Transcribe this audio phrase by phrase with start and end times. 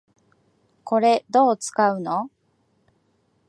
[0.83, 2.31] これ、どう使うの？